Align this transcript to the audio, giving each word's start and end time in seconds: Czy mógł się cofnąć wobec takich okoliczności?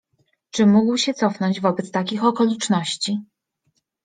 Czy 0.51 0.65
mógł 0.65 0.97
się 0.97 1.13
cofnąć 1.13 1.61
wobec 1.61 1.91
takich 1.91 2.23
okoliczności? 2.23 3.17